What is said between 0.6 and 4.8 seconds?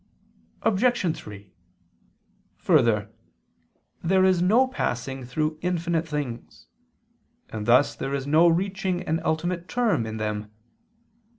Obj. 3: Further, there is no